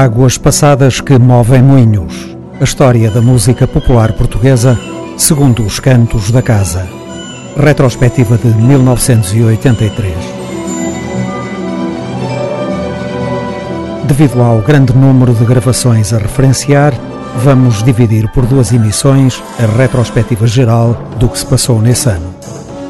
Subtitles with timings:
[0.00, 2.34] Águas passadas que movem moinhos.
[2.58, 4.80] A história da música popular portuguesa
[5.18, 6.88] segundo os cantos da casa.
[7.54, 10.14] Retrospectiva de 1983.
[14.04, 16.94] Devido ao grande número de gravações a referenciar,
[17.44, 22.34] vamos dividir por duas emissões a retrospectiva geral do que se passou nesse ano.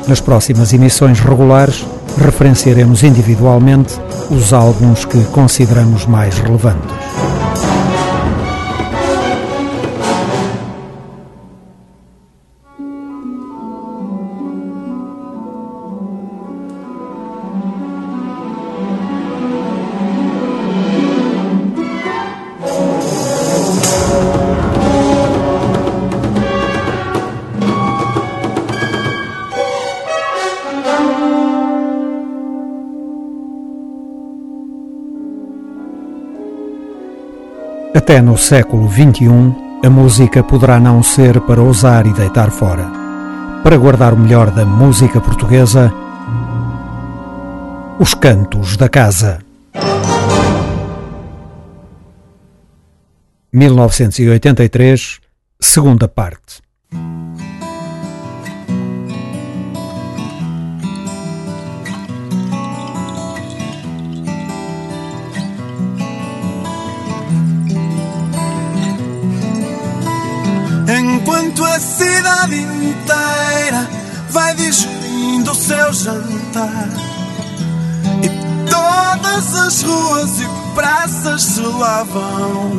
[0.07, 1.85] Nas próximas emissões regulares,
[2.19, 3.99] referenciaremos individualmente
[4.31, 7.00] os álbuns que consideramos mais relevantes.
[38.11, 42.91] Até no século XXI, a música poderá não ser para usar e deitar fora.
[43.63, 45.93] Para guardar o melhor da música portuguesa,
[48.01, 49.39] os cantos da casa.
[53.53, 55.21] 1983,
[55.61, 56.61] segunda parte.
[71.75, 73.89] A cidade inteira
[74.31, 76.89] vai digerindo o seu jantar
[78.23, 78.29] e
[78.69, 82.73] todas as ruas e praças se lavam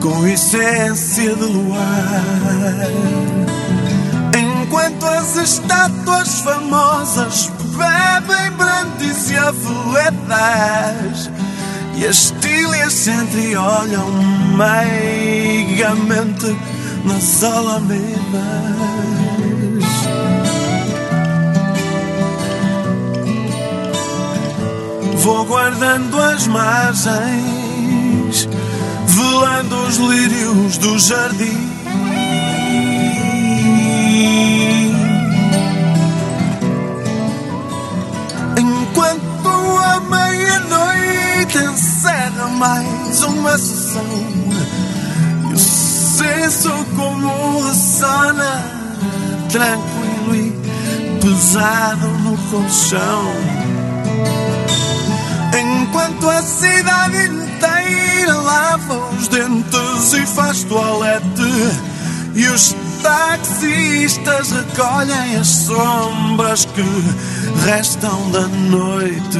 [0.00, 2.24] com essência de luar.
[4.36, 11.30] Enquanto as estátuas famosas bebem brandes e aveledas
[11.96, 14.08] e as tílias se entreolham
[14.56, 16.56] meigamente
[17.04, 18.14] nas alamedas.
[25.16, 28.48] Vou guardando as margens,
[29.06, 31.70] velando os lírios do jardim.
[38.58, 44.43] Enquanto a meia-noite encerra mais uma sessão
[46.24, 48.64] senso comum ressona
[49.50, 53.24] tranquilo e pesado no colchão.
[55.52, 61.52] Enquanto a cidade inteira lava os dentes e faz toalete
[62.34, 66.82] e os taxistas recolhem as sombras que
[67.66, 69.38] restam da noite.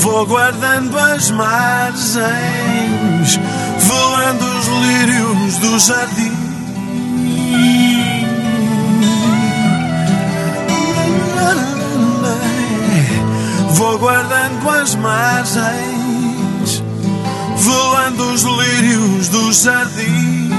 [0.00, 2.30] Vou guardando as margens,
[3.78, 6.32] voando os lírios do jardim.
[13.74, 16.82] Vou guardando as margens,
[17.56, 20.50] voando os lírios do jardim.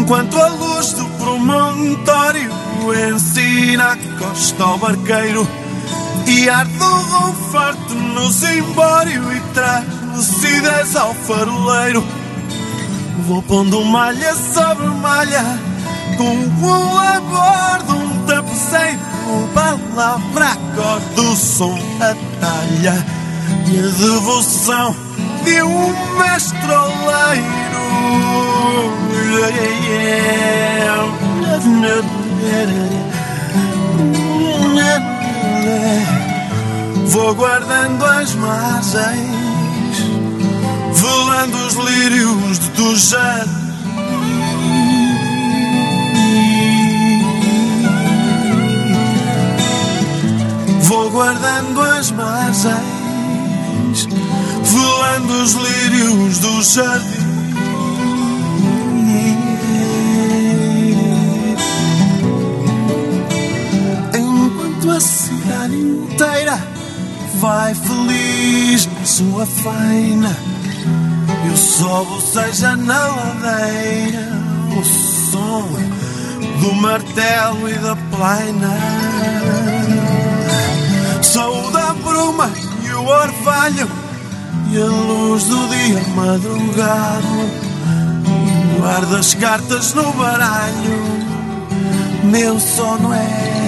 [0.00, 2.51] Enquanto a luz do promontório
[2.90, 5.46] ensina a costa ao barqueiro
[6.26, 9.84] e arde o farto no zimbório e traz
[10.14, 12.04] lucidez ao faroleiro.
[13.26, 15.44] Vou pondo malha sobre malha
[16.16, 18.98] com o labor de um tapeceiro,
[19.54, 23.06] palavra, acorde, o som, a talha
[23.66, 24.96] e a devoção
[25.44, 27.82] de um mestre oleiro.
[37.12, 39.98] Vou guardando as margens,
[40.92, 43.62] velando os lírios do jardim.
[50.80, 52.76] Vou guardando as margens,
[54.62, 57.21] velando os lírios do jardim.
[64.82, 66.58] Enquanto a cidade inteira
[67.38, 70.36] vai feliz na sua faina
[71.46, 74.28] e o sol seja na ladeira
[74.76, 75.68] o som
[76.60, 78.70] do martelo e da plaina.
[81.22, 82.50] Sou da bruma
[82.84, 83.88] e o orvalho
[84.72, 87.50] e a luz do dia madrugado
[88.80, 91.22] guarda as cartas no baralho.
[92.24, 93.61] Meu sono é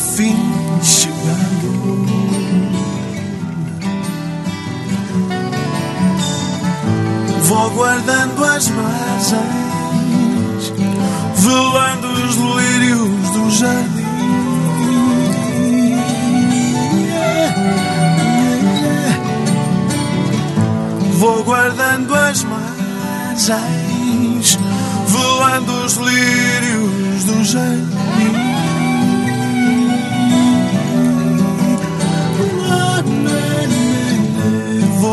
[0.00, 0.34] enfim
[0.82, 2.00] chegando.
[7.42, 9.42] Vou guardando as margens,
[11.34, 14.00] velando os lírios do jardim.
[21.18, 23.58] Vou guardando as margens,
[25.08, 28.49] velando os lírios do jardim.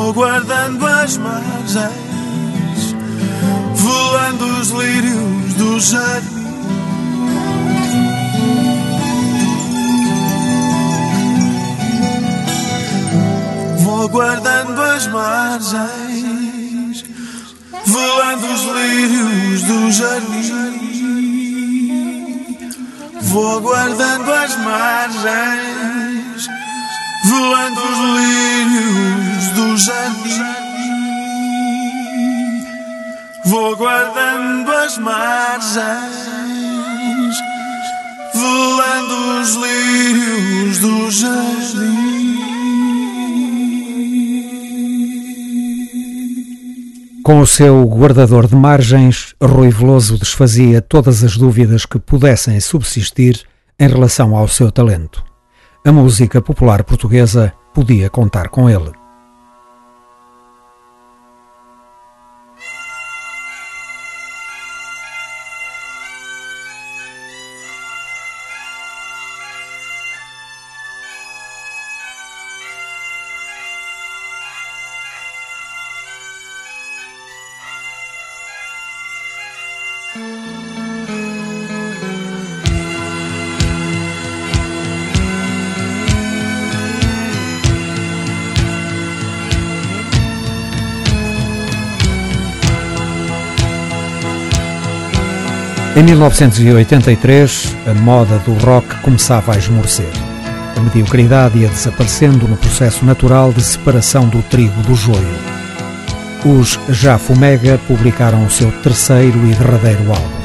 [0.07, 1.92] Vou guardando as margens,
[3.75, 6.27] velando os lírios do jardim.
[13.80, 17.03] Vou guardando as margens,
[17.86, 20.88] velando os lírios do jardim.
[23.24, 25.76] Vou guardando as margens,
[27.27, 30.68] velando os lírios do jardim.
[33.45, 35.77] Vou guardando as margens,
[38.33, 41.97] velando os lírios do jardim.
[47.24, 53.45] Com o seu guardador de margens, Rui Veloso desfazia todas as dúvidas que pudessem subsistir
[53.77, 55.27] em relação ao seu talento.
[55.88, 58.96] A música popular portuguesa podia contar com ele.
[95.97, 100.11] Em 1983, a moda do rock começava a esmorecer.
[100.75, 105.35] A mediocridade ia desaparecendo no processo natural de separação do trigo do joio.
[106.45, 110.38] Os Já Fumega publicaram o seu terceiro e derradeiro álbum.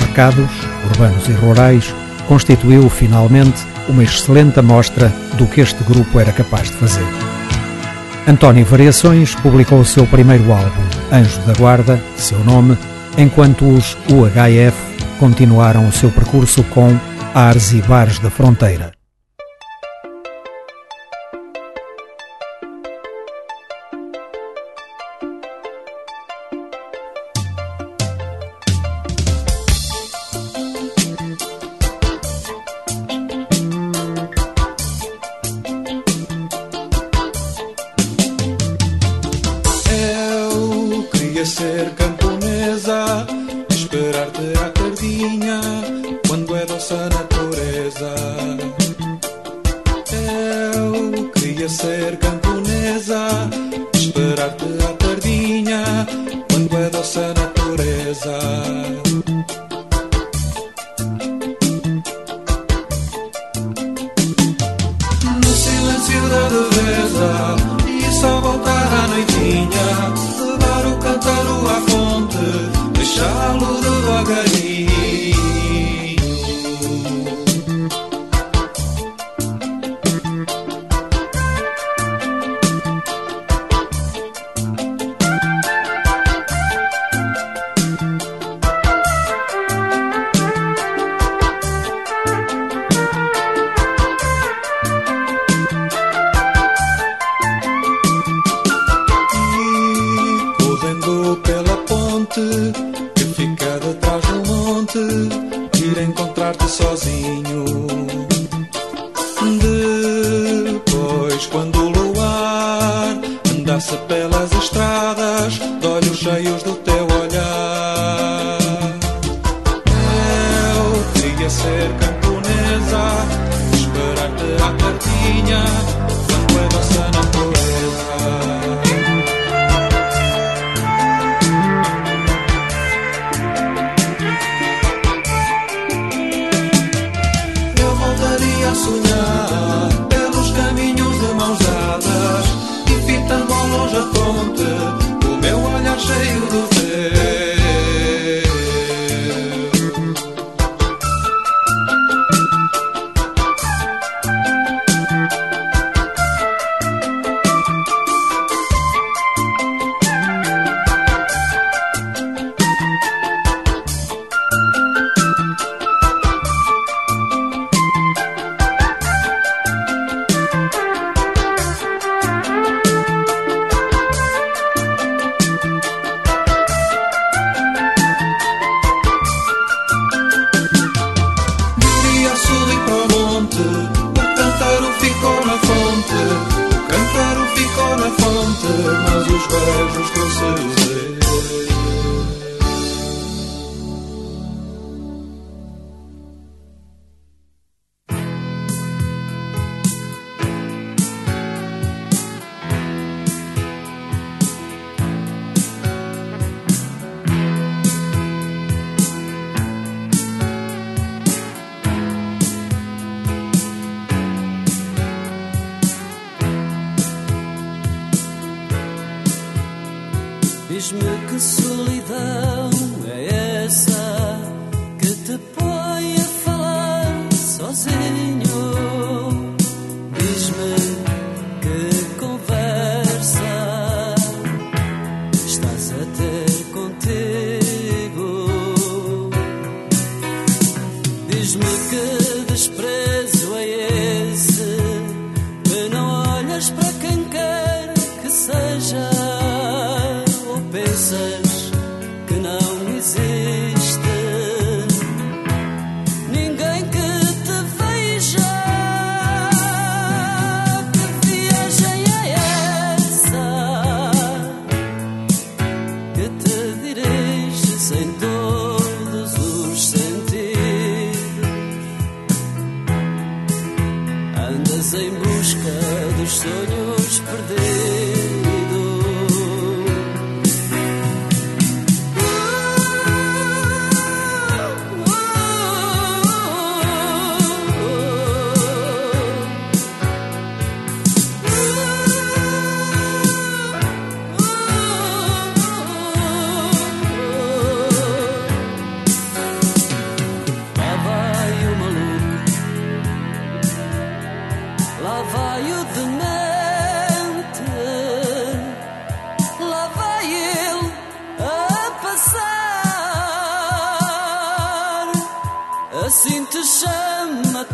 [0.00, 0.50] Mercados,
[0.86, 1.94] urbanos e rurais,
[2.26, 3.60] constituiu finalmente
[3.90, 7.06] uma excelente amostra do que este grupo era capaz de fazer.
[8.26, 10.82] António Variações publicou o seu primeiro álbum,
[11.12, 12.78] Anjo da Guarda, seu nome,
[13.18, 14.76] enquanto os UHF
[15.18, 16.96] continuaram o seu percurso com
[17.34, 18.97] Ares e Bares da Fronteira.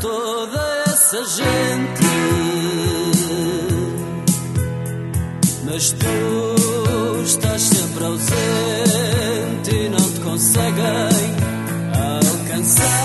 [0.05, 2.05] toda essa gente.
[5.65, 10.85] Mas tu estás sempre ausente e não te conseguem
[11.95, 13.04] alcançar.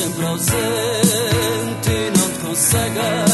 [0.00, 3.29] sempre ausente e não te consegue.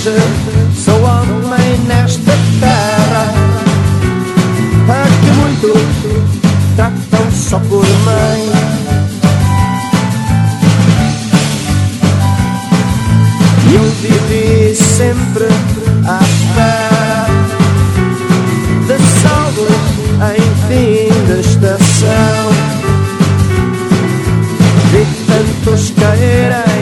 [0.00, 0.16] Hoje
[0.82, 3.34] sou homem nesta terra
[4.88, 5.74] a que muito
[6.74, 8.50] tratam só por mãe.
[13.74, 15.48] Eu vivi sempre
[16.08, 17.26] à espera
[18.86, 19.68] de salvos
[20.32, 22.40] em fim de estação.
[24.92, 26.79] Vi tantos caírem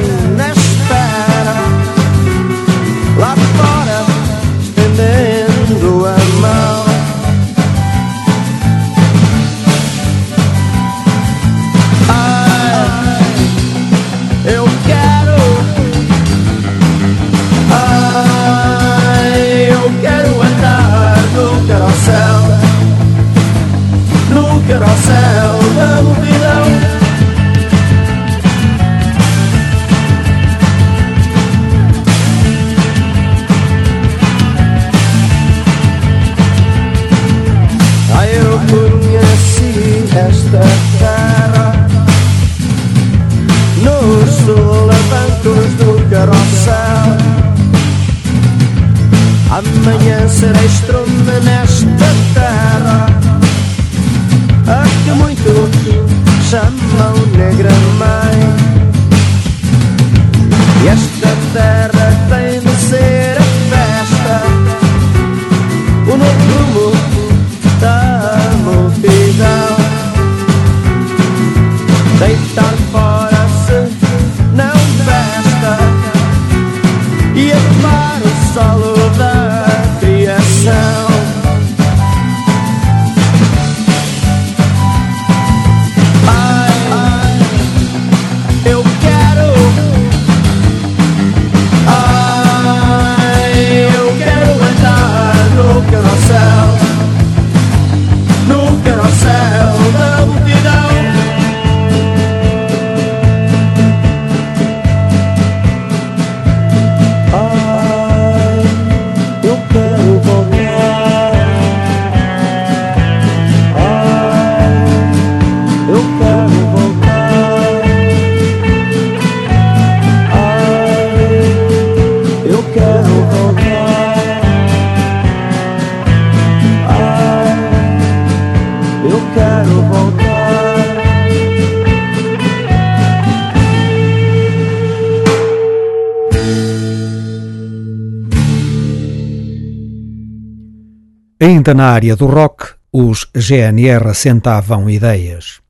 [141.68, 145.61] Ainda na área do rock, os GNR assentavam ideias.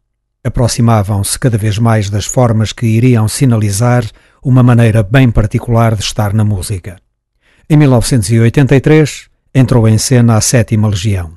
[0.44, 4.04] Aproximavam-se cada vez mais das formas que iriam sinalizar
[4.40, 7.00] uma maneira bem particular de estar na música.
[7.68, 11.32] Em 1983, entrou em cena a Sétima Legião.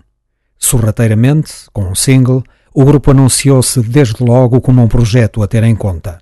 [0.60, 5.76] Sorrateiramente, com um single, o grupo anunciou-se desde logo como um projeto a ter em
[5.76, 6.19] conta.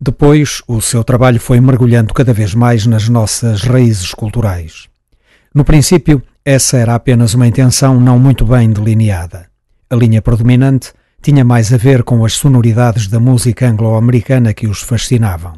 [0.00, 4.88] Depois, o seu trabalho foi mergulhando cada vez mais nas nossas raízes culturais.
[5.52, 9.46] No princípio, essa era apenas uma intenção não muito bem delineada.
[9.88, 14.82] A linha predominante tinha mais a ver com as sonoridades da música anglo-americana que os
[14.82, 15.52] fascinavam.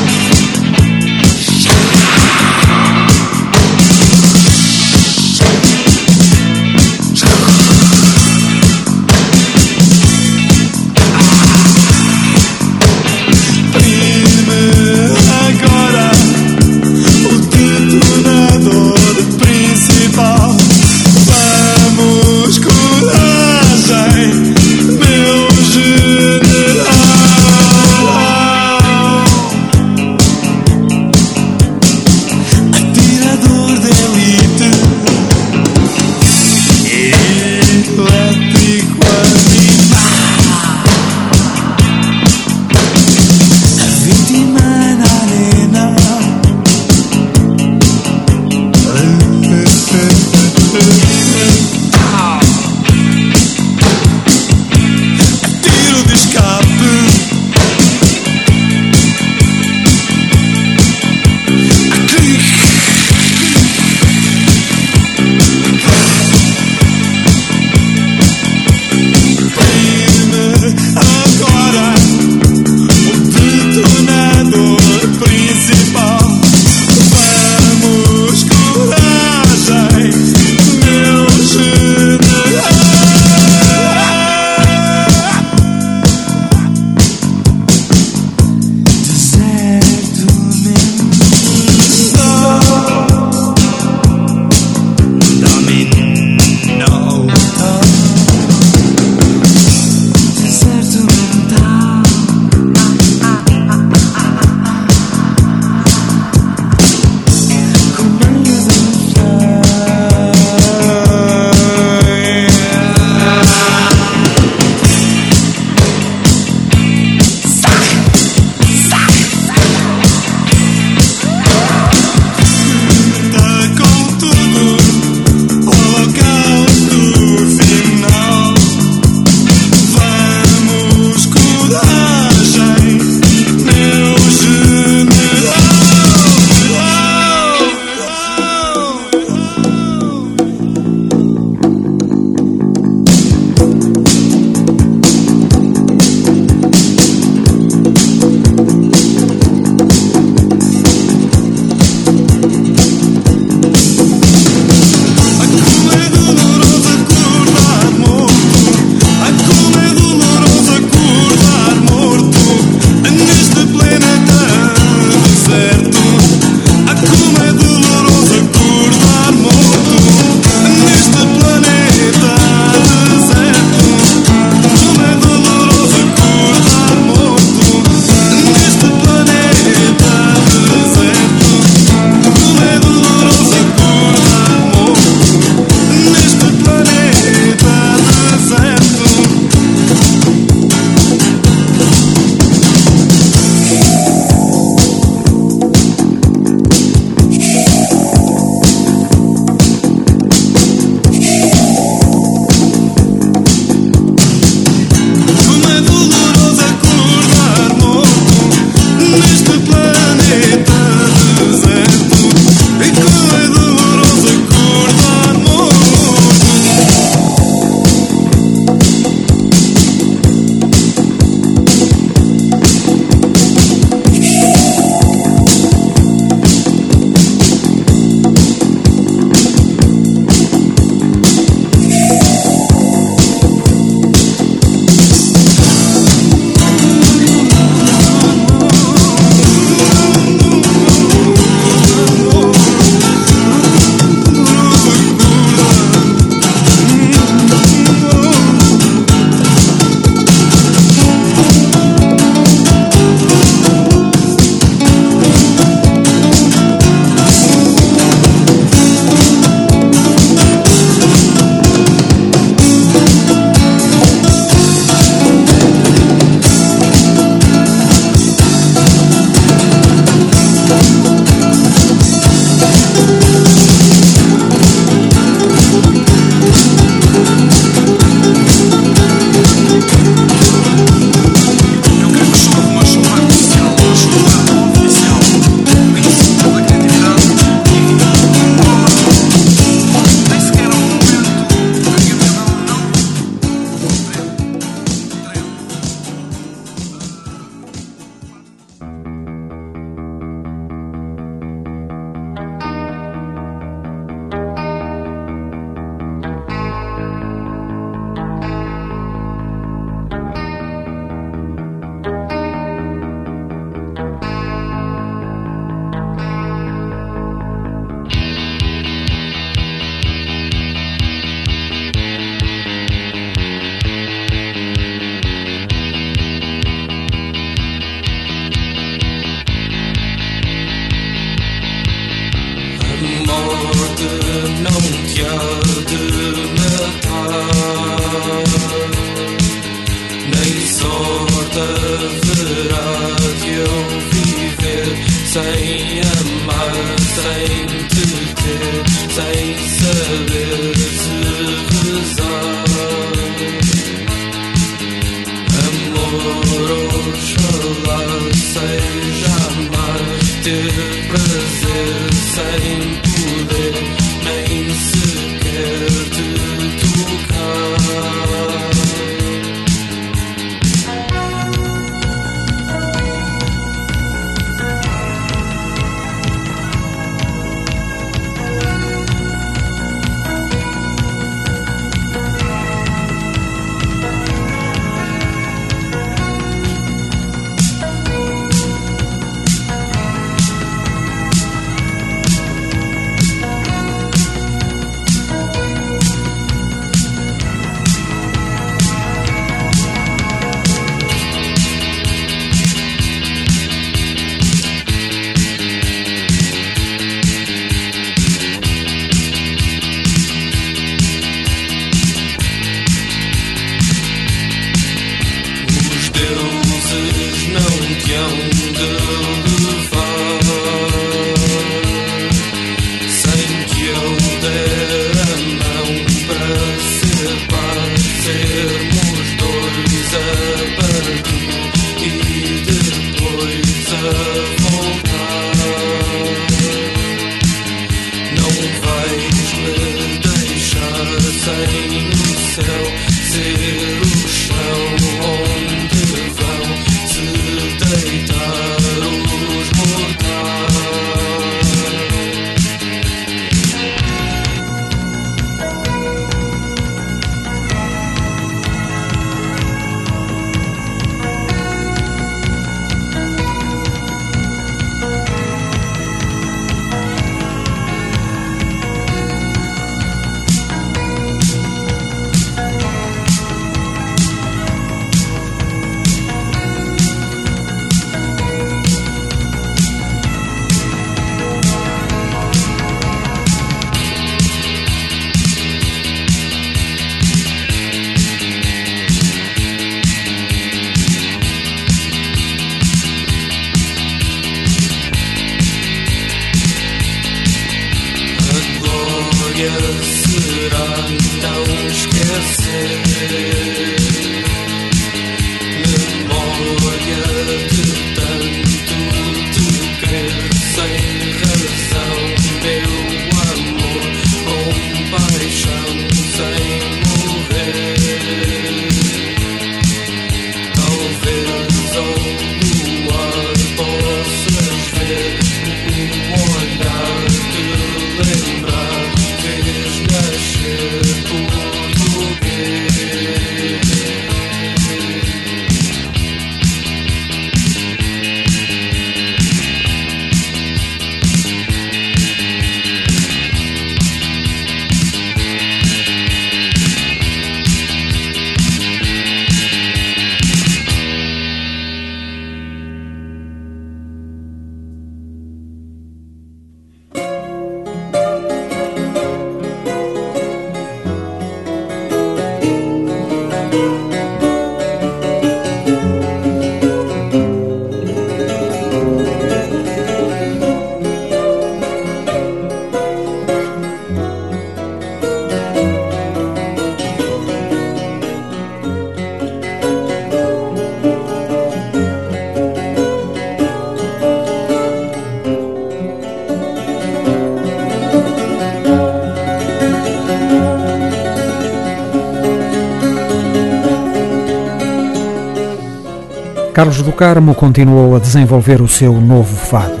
[596.82, 600.00] Carlos do Carmo continuou a desenvolver o seu novo fado.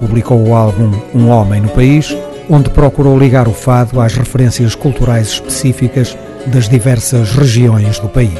[0.00, 2.16] Publicou o álbum Um Homem no País,
[2.48, 6.16] onde procurou ligar o fado às referências culturais específicas
[6.46, 8.32] das diversas regiões do país.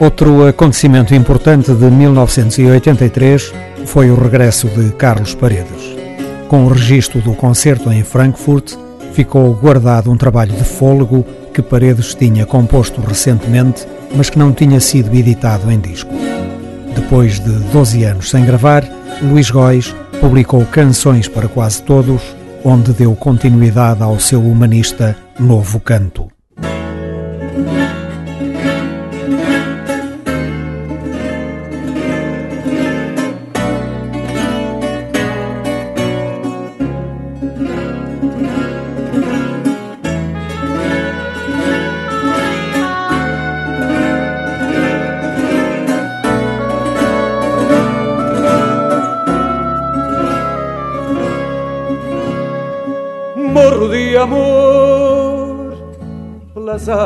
[0.00, 3.52] Outro acontecimento importante de 1983
[3.84, 5.94] foi o regresso de Carlos Paredes.
[6.48, 8.72] Com o registro do concerto em Frankfurt,
[9.12, 14.80] ficou guardado um trabalho de fôlego que Paredes tinha composto recentemente mas que não tinha
[14.80, 16.10] sido editado em disco.
[16.94, 18.84] Depois de 12 anos sem gravar,
[19.22, 22.22] Luís Góis publicou Canções para Quase Todos,
[22.64, 26.19] onde deu continuidade ao seu humanista Novo Canto.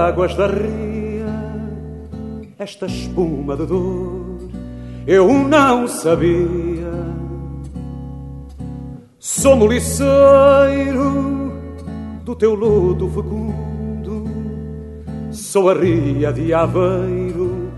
[0.05, 1.27] Águas da ria,
[2.59, 4.25] esta espuma de dor
[5.07, 6.95] eu não sabia.
[9.19, 11.53] Sou moliceiro
[12.23, 14.25] do teu lodo fecundo,
[15.31, 17.71] sou a ria de Aveiro,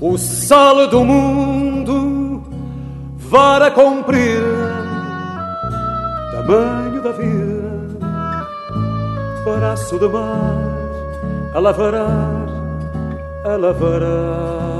[0.00, 2.42] o sal do mundo,
[3.16, 4.74] vara comprida,
[6.32, 7.98] tamanho da vida,
[9.44, 10.83] braço de mar
[11.54, 12.48] a lavrar,
[13.44, 14.73] a lavrar.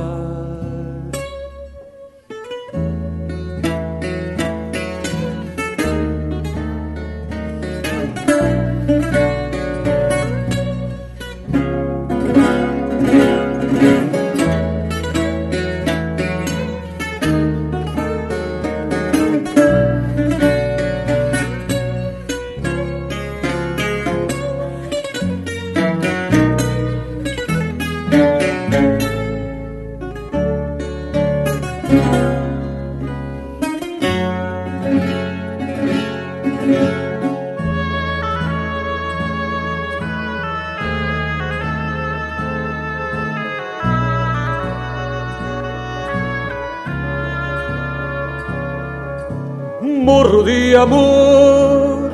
[50.85, 52.12] Amor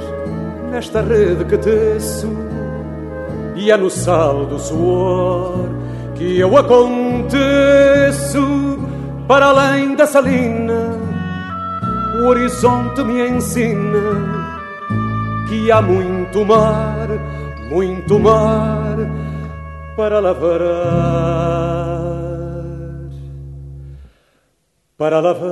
[0.71, 2.29] nesta rede que teço
[3.57, 5.68] e é no sal do suor
[6.14, 7.29] que eu aconteço
[9.27, 10.99] para além da salina.
[12.21, 13.99] O horizonte me ensina
[15.49, 17.09] que há muito mar,
[17.71, 18.97] muito mar
[19.97, 20.68] para lavrar,
[24.97, 25.50] para lavrar.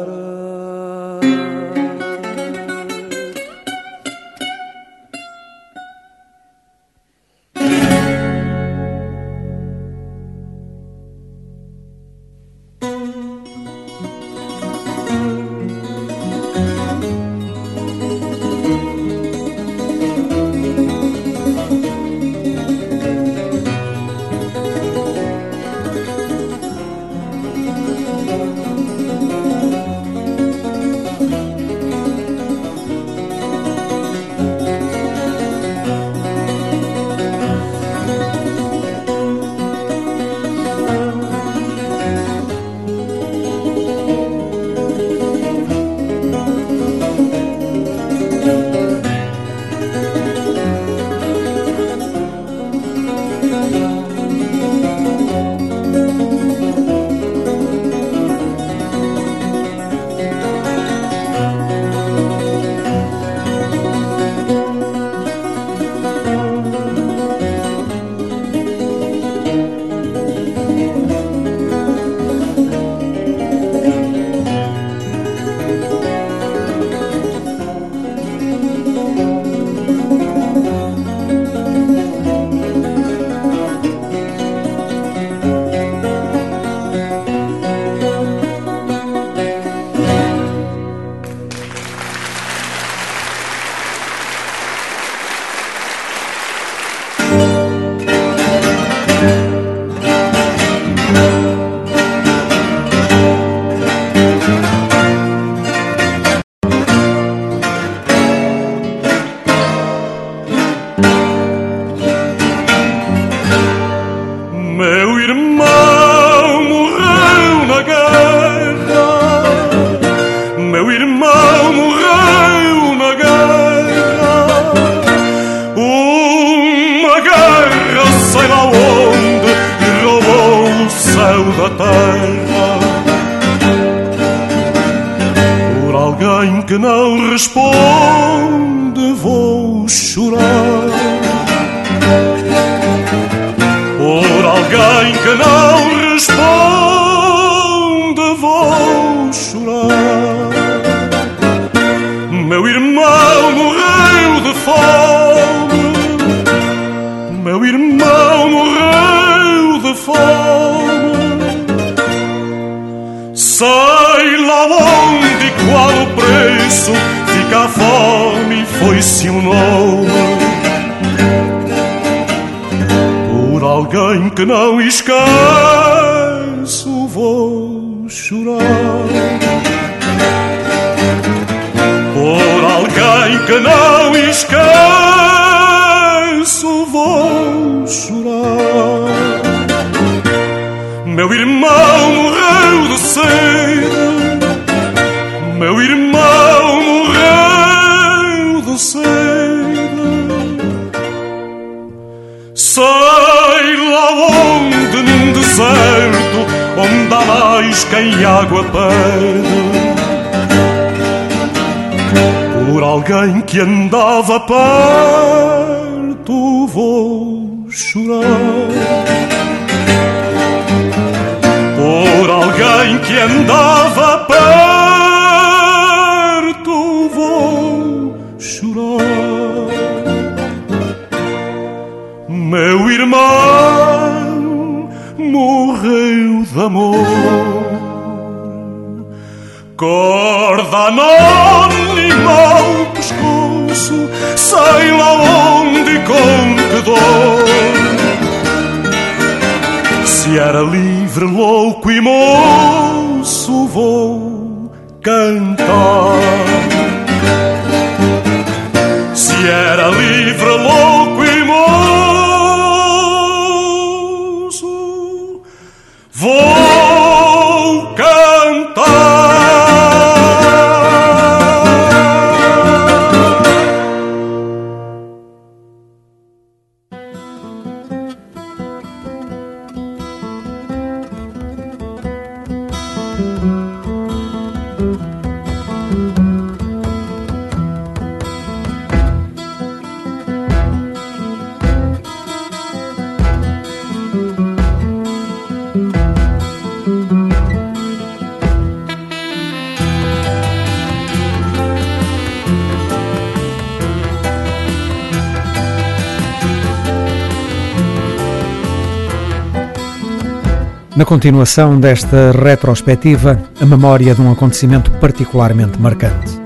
[311.08, 316.38] Continuação desta retrospectiva, a memória de um acontecimento particularmente marcante.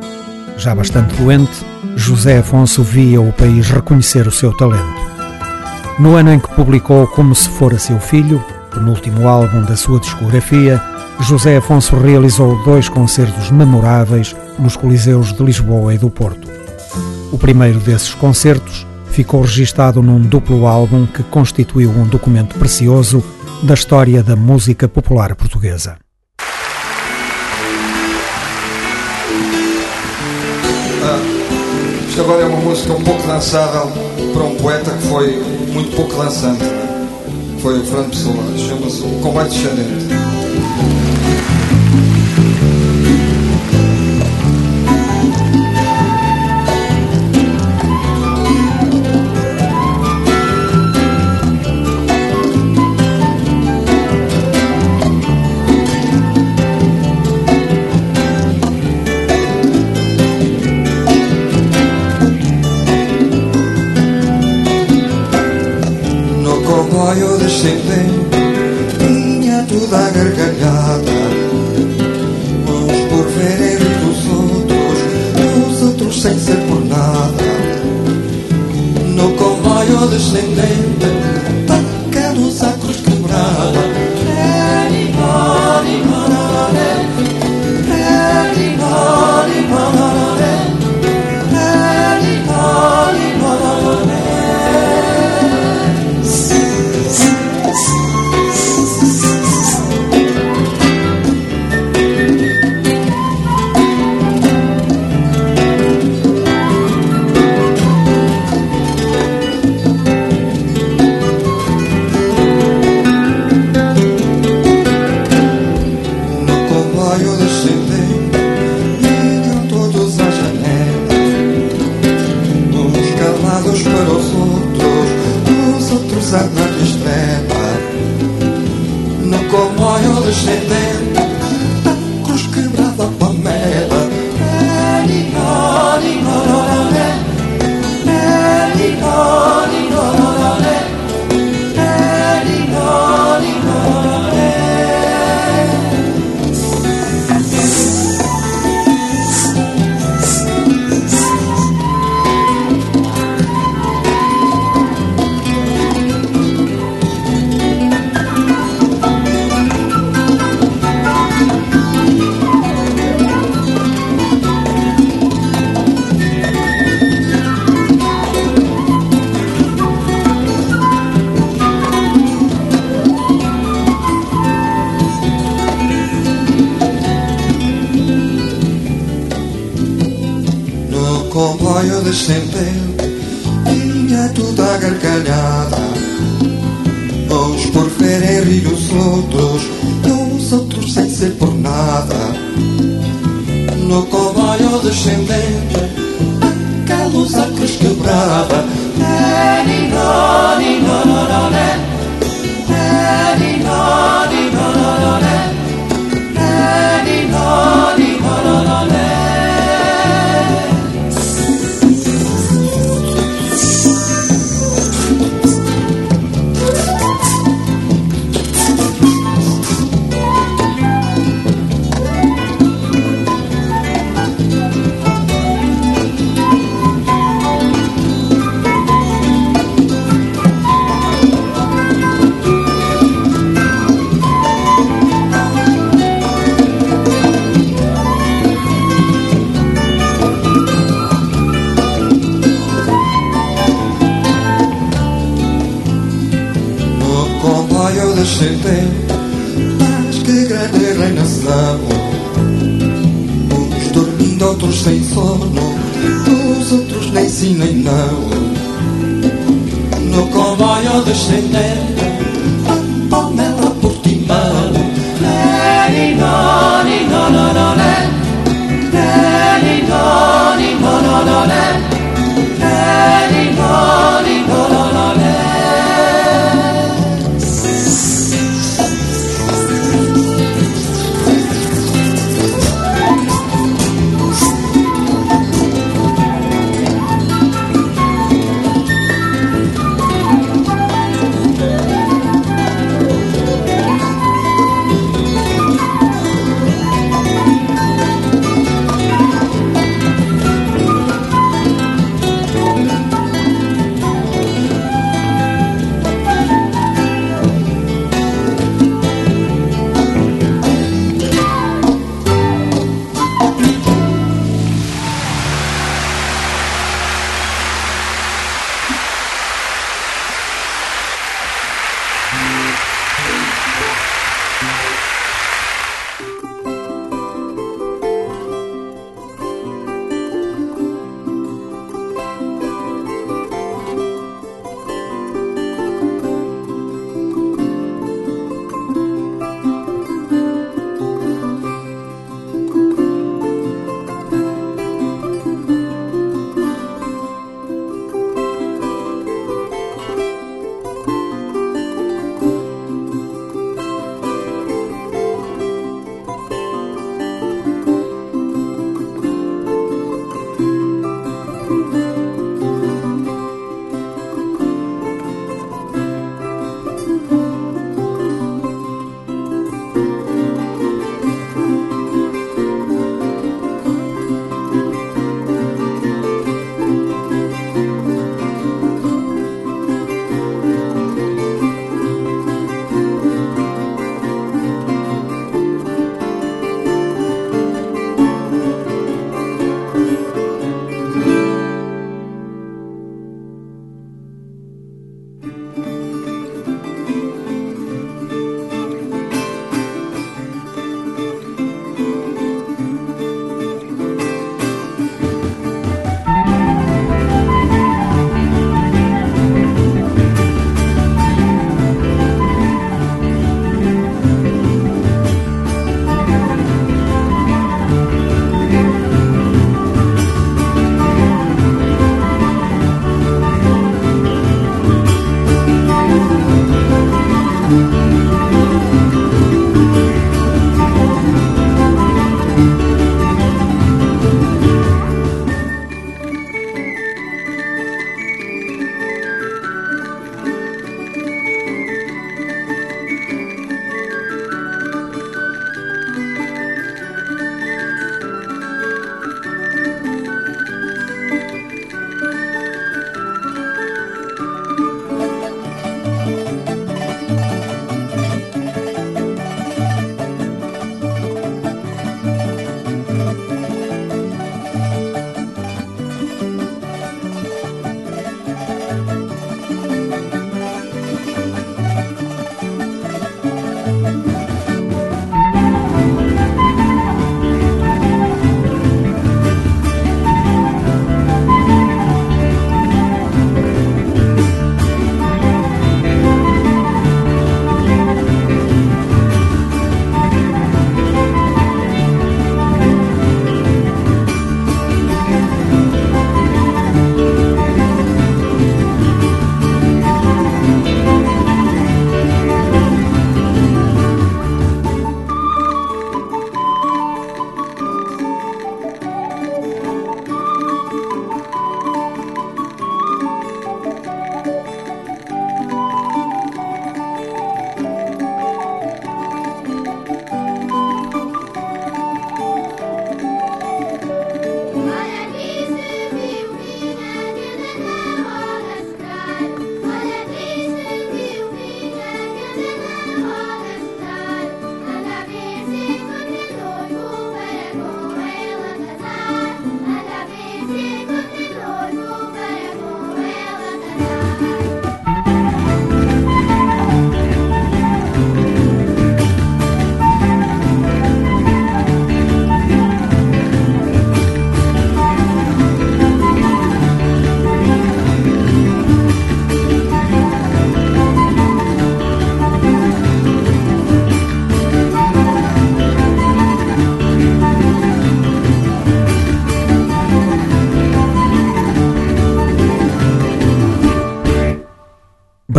[0.56, 1.50] Já bastante doente,
[1.96, 4.86] José Afonso via o país reconhecer o seu talento.
[5.98, 8.40] No ano em que publicou Como Se Fora Seu Filho,
[8.72, 10.80] penúltimo álbum da sua discografia,
[11.18, 16.48] José Afonso realizou dois concertos memoráveis nos Coliseus de Lisboa e do Porto.
[17.32, 23.24] O primeiro desses concertos ficou registado num duplo álbum que constituiu um documento precioso
[23.62, 25.96] da história da música popular portuguesa.
[32.08, 33.90] Isto agora é uma música um pouco dançável
[34.34, 35.42] para um poeta que foi
[35.72, 36.64] muito pouco dançante.
[37.60, 38.58] Foi o Fernando Pessoa.
[38.58, 40.21] Chama-se O Combate Descendente.
[67.52, 68.38] Descendente
[68.98, 71.12] Vinha toda a gargalhada
[72.66, 77.42] Uns por verem dos outros Os outros sem ser por nada.
[79.14, 81.11] No comboio descendente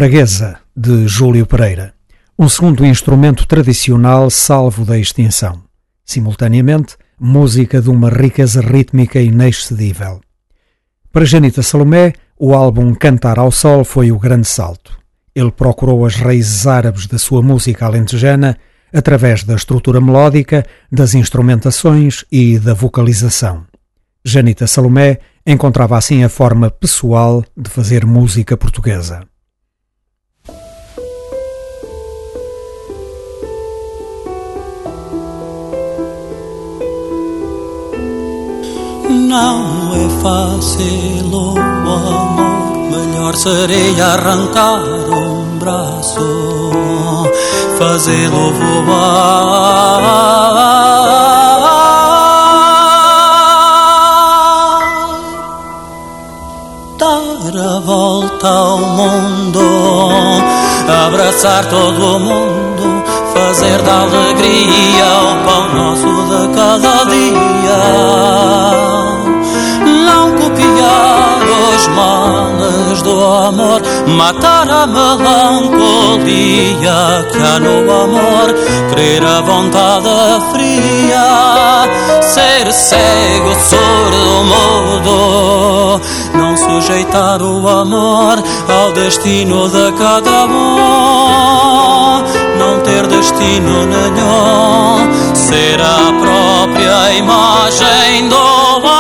[0.03, 1.93] Braguesa, de Júlio Pereira,
[2.37, 5.63] um segundo instrumento tradicional salvo da extinção.
[6.03, 10.19] Simultaneamente, música de uma riqueza rítmica inexcedível.
[11.09, 14.91] Para Janita Salomé, o álbum Cantar ao Sol foi o grande salto.
[15.33, 18.57] Ele procurou as raízes árabes da sua música alentejana
[18.93, 23.63] através da estrutura melódica, das instrumentações e da vocalização.
[24.25, 29.25] Janita Salomé encontrava assim a forma pessoal de fazer música portuguesa.
[39.33, 46.69] Não é fácil o amor, melhor seria arrancar um braço,
[47.79, 50.03] fazê-lo voar,
[56.99, 60.11] dar a volta ao mundo,
[61.07, 63.03] abraçar todo o mundo
[63.33, 67.81] fazer da alegria o pão nosso de cada dia.
[71.75, 76.27] Os males do amor, matar a melancolia
[77.31, 78.53] que há no amor,
[78.91, 80.07] crer a vontade
[80.51, 81.87] fria,
[82.21, 86.01] ser cego, surdo, mudo,
[86.35, 91.33] não sujeitar o amor ao destino de cada um
[92.57, 98.92] não ter destino nenhum, ser a própria imagem do amor.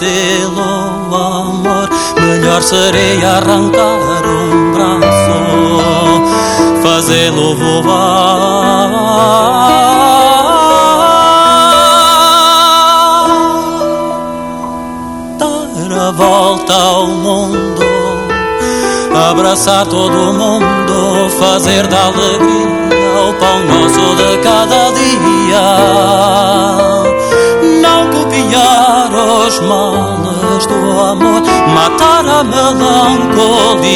[0.00, 1.90] Fácil o amor,
[2.20, 5.38] melhor seria arrancar um braço,
[6.82, 8.88] fazê-lo voar.
[15.38, 17.84] Dar a volta ao mundo,
[19.30, 22.80] abraçar todo mundo, fazer da alegria
[23.28, 27.19] o pão nosso de cada dia.
[28.00, 31.42] Não copiar os males do amor,
[31.74, 33.90] matar a melancolia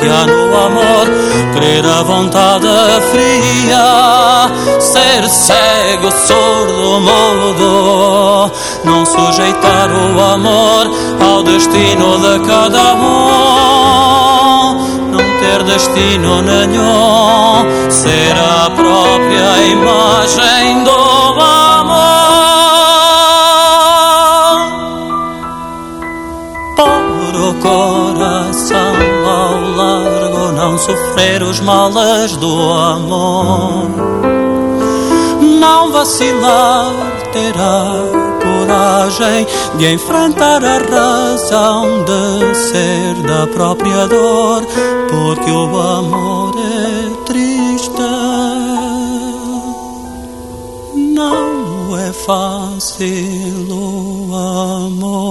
[0.00, 1.06] que há no amor,
[1.54, 2.66] crer a vontade
[3.12, 4.50] fria,
[4.80, 8.50] ser cego, surdo, mudo,
[8.82, 10.90] não sujeitar o amor
[11.24, 14.74] ao destino de cada um,
[15.12, 21.63] não ter destino nenhum, ser a própria imagem do amor.
[30.84, 33.88] Sofrer os males do amor,
[35.58, 36.92] não vacilar,
[37.32, 44.62] terá coragem de enfrentar a razão de ser da própria dor,
[45.08, 47.94] porque o amor é triste.
[50.94, 53.06] Não é fácil
[53.70, 55.23] o amor.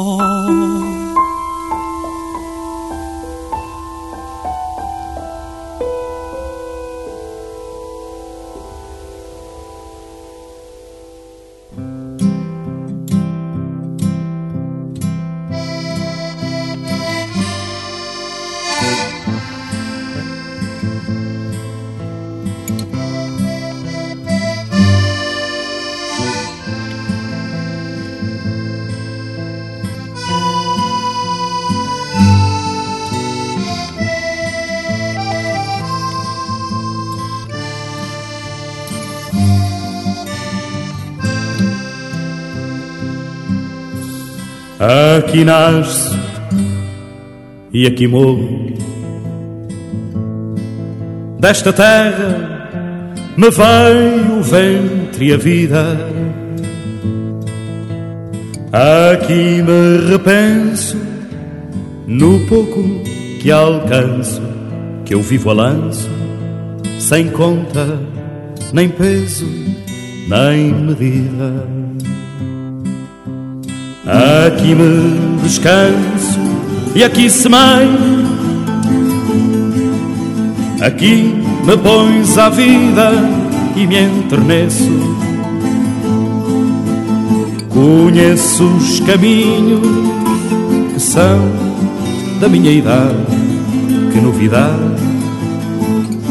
[44.83, 46.09] Aqui nasce
[47.71, 48.73] e aqui morro.
[51.39, 52.69] Desta terra
[53.37, 55.97] me veio o ventre e a vida.
[58.73, 60.97] Aqui me repenso
[62.05, 62.83] no pouco
[63.39, 64.41] que alcanço,
[65.05, 66.09] que eu vivo a lanço,
[66.99, 68.01] sem conta,
[68.73, 69.47] nem peso,
[70.27, 71.92] nem medida.
[74.05, 76.37] Aqui me descanso
[76.93, 78.23] e aqui semeio.
[80.81, 81.33] Aqui
[81.65, 83.11] me pões à vida
[83.77, 84.91] e me enterneço.
[87.69, 89.87] Conheço os caminhos
[90.93, 91.39] que são
[92.41, 93.15] da minha idade,
[94.11, 95.01] que novidade.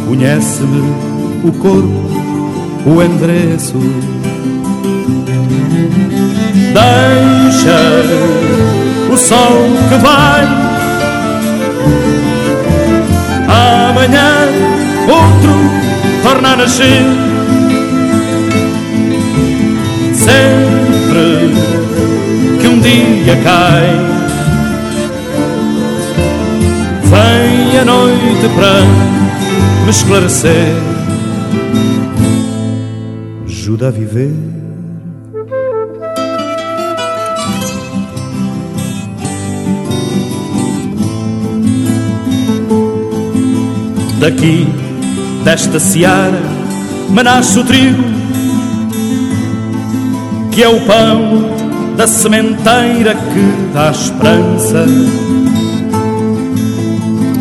[0.06, 0.82] Conhece-me
[1.42, 2.04] o corpo,
[2.84, 3.78] o endereço.
[6.72, 7.80] Deixa
[9.12, 9.58] o sol
[9.88, 10.42] que vai.
[13.46, 14.48] Amanhã
[15.06, 15.54] outro
[16.22, 17.02] torna a nascer.
[20.14, 21.52] Sempre
[22.60, 23.88] que um dia cai,
[27.04, 28.80] vem a noite para
[29.84, 30.72] me esclarecer.
[33.46, 34.71] Ajuda a viver.
[44.22, 44.68] Daqui,
[45.42, 46.40] desta seara,
[47.10, 48.04] me nasce o trigo,
[50.52, 51.50] que é o pão
[51.96, 54.86] da sementeira que dá esperança.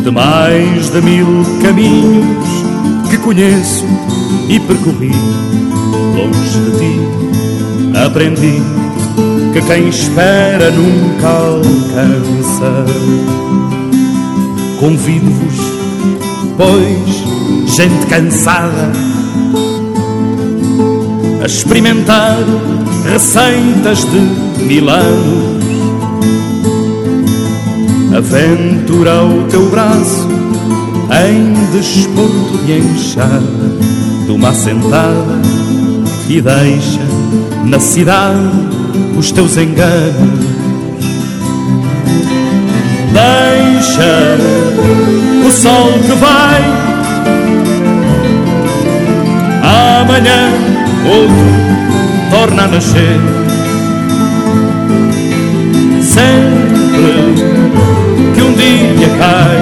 [0.02, 2.48] De mais de mil caminhos
[3.08, 3.86] que conheço
[4.48, 5.12] e percorri,
[6.16, 8.60] longe de ti, aprendi
[9.52, 12.84] que quem espera nunca alcança.
[14.80, 15.71] Convido-vos
[16.62, 18.92] pois gente cansada
[21.42, 22.38] a experimentar
[23.10, 25.60] receitas de Milano.
[28.16, 30.28] Aventura o teu braço
[31.10, 33.40] em desporto de enxada
[34.24, 35.42] de uma assentada
[36.28, 37.00] e deixa
[37.64, 38.38] na cidade
[39.18, 40.52] os teus enganos.
[43.12, 46.62] Deixa o sol que vai.
[50.00, 50.50] Amanhã
[51.06, 51.72] outro
[52.30, 53.20] torna a nascer.
[56.02, 57.34] Sempre
[58.34, 59.58] que um dia cai,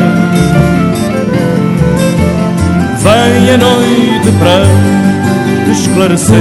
[3.03, 6.37] vem a noite para esclarecer.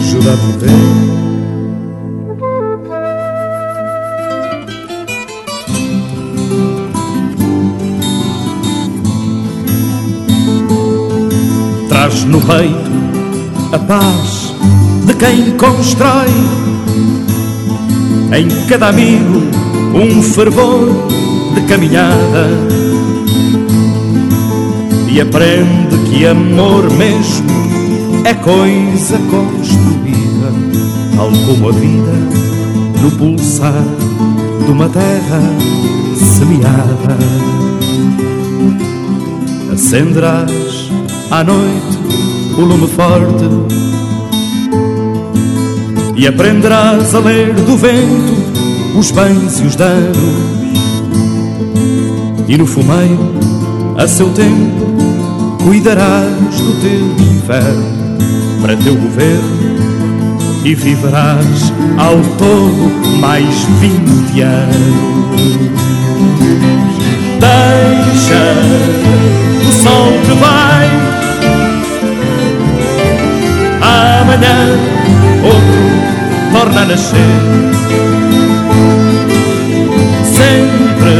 [0.00, 0.97] Ajuda a
[12.08, 12.28] viver.
[12.28, 13.08] no peito
[13.72, 14.54] a paz
[15.04, 16.28] de quem constrói.
[18.36, 19.42] Em cada amigo
[19.94, 20.88] um fervor
[21.54, 22.48] de caminhada
[25.10, 27.48] e aprende que amor mesmo
[28.24, 30.52] é coisa construída,
[31.16, 32.12] tal como a vida
[33.02, 33.84] no pulsar
[34.64, 35.40] de uma terra
[36.16, 37.18] semeada.
[39.72, 40.90] Acenderás
[41.30, 41.97] à noite
[42.58, 43.44] o lume forte
[46.16, 50.16] e aprenderás a ler do vento os bens e os danos
[52.48, 53.32] e no fumeiro
[53.96, 54.88] a seu tempo
[55.62, 58.18] cuidarás do teu inferno
[58.60, 59.78] para teu governo
[60.64, 65.38] e viverás ao todo mais vinte anos.
[67.38, 68.42] Deixa
[69.68, 71.07] o sol que vai
[74.38, 74.56] amanhã
[75.44, 75.82] outro
[76.52, 77.18] torna a nascer.
[80.24, 81.14] Sempre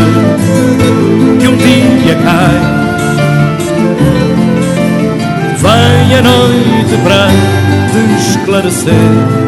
[1.41, 2.61] que um dia cai,
[5.59, 7.29] vem a noite para
[7.91, 8.01] te
[8.31, 9.48] esclarecer.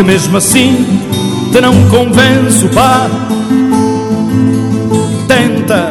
[0.00, 0.86] Que mesmo assim
[1.52, 3.06] te não convenço, pá.
[5.28, 5.90] Tenta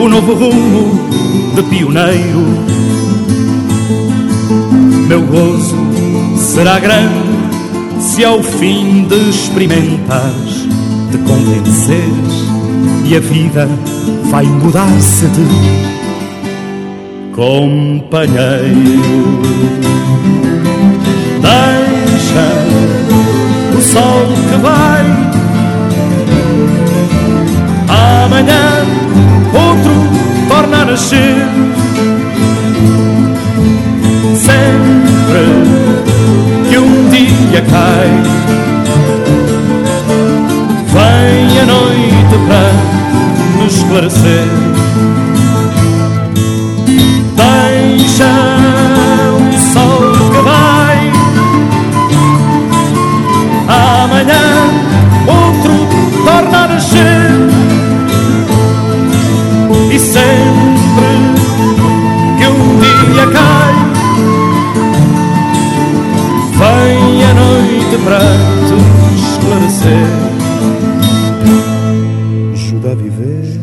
[0.00, 1.08] o novo rumo
[1.56, 2.46] de pioneiro.
[5.08, 5.76] Meu gozo
[6.36, 7.18] será grande
[8.00, 10.68] se ao fim de experimentares,
[11.10, 12.44] te convenceres
[13.06, 13.68] e a vida
[14.30, 15.42] vai mudar-se de
[17.34, 18.78] companheiro.
[23.92, 25.04] Sol que vai.
[27.88, 28.84] Amanhã
[29.54, 29.94] outro
[30.48, 31.46] torna a nascer.
[34.36, 35.44] Sempre
[36.68, 38.10] que um dia cai,
[40.94, 44.46] vem a noite para nos esclarecer.
[47.36, 48.57] Deixa
[59.90, 61.08] E sempre
[62.38, 63.74] que um dia cai,
[66.58, 68.20] vem a noite para
[68.66, 68.76] te
[69.16, 70.06] esclarecer.
[72.52, 73.58] Ajuda a viver.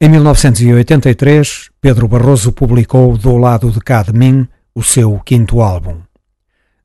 [0.00, 5.96] Em 1983, Pedro Barroso publicou Do Lado de Cá de Mim o seu quinto álbum.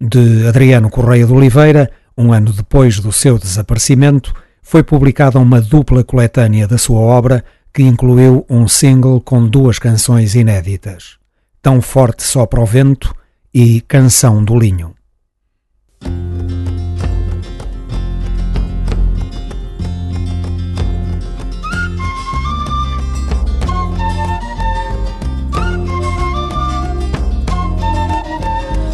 [0.02, 6.04] De Adriano Correia de Oliveira, um ano depois do seu desaparecimento, foi publicada uma dupla
[6.04, 7.44] coletânea da sua obra
[7.74, 11.18] que incluiu um single com duas canções inéditas:
[11.62, 13.14] Tão Forte Só para o Vento
[13.54, 14.96] e Canção do Linho.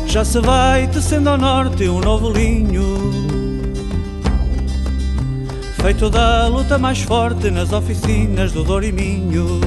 [0.09, 3.11] Já se vai tecendo ao norte um novo linho.
[5.79, 9.61] Feito da luta mais forte nas oficinas do Douro e Minho.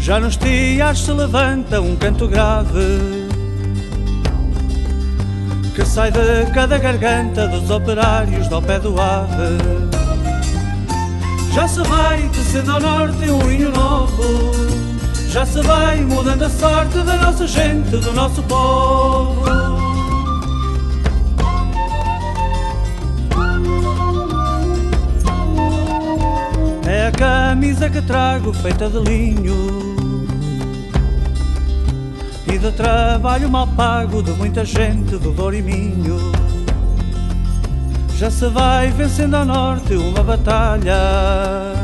[0.00, 3.28] Já nos tiares se levanta um canto grave
[5.74, 9.58] Que sai de cada garganta dos operários do pé do ave.
[11.52, 14.83] Já se vai tecendo ao norte um linho novo
[15.34, 19.42] já se vai mudando a sorte da nossa gente, do nosso povo.
[26.86, 30.26] É a camisa que trago feita de linho
[32.46, 36.30] E do trabalho mal pago de muita gente do Douro e Minho
[38.16, 41.74] Já se vai vencendo ao norte uma batalha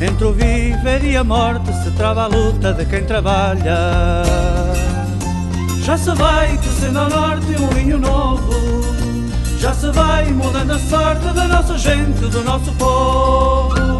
[0.00, 4.22] entre o viver e a morte se trava a luta de quem trabalha.
[5.82, 8.52] Já se vai crescendo ao norte um vinho novo.
[9.58, 13.95] Já se vai mudando a sorte da nossa gente, do nosso povo.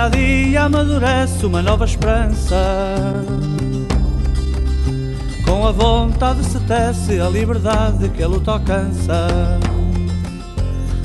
[0.00, 2.56] Dia a dia amadurece uma nova esperança.
[5.44, 9.28] Com a vontade se tece a liberdade que a luta alcança.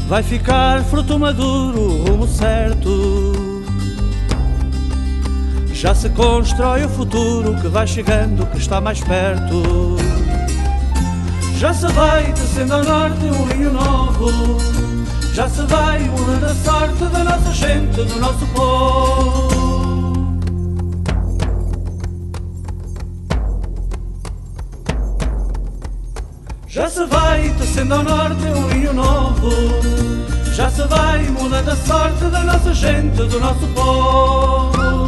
[0.07, 3.33] Vai ficar fruto maduro, o rumo certo.
[5.73, 9.97] Já se constrói o futuro que vai chegando, que está mais perto.
[11.57, 14.74] Já se vai descendo ao norte um rio novo
[15.35, 19.65] já se vai mudando a sorte da nossa gente, do nosso povo.
[26.69, 29.49] Já se vai tecendo ao norte um rio novo.
[30.53, 35.04] Já se vai mudando a sorte da nossa gente, do nosso povo.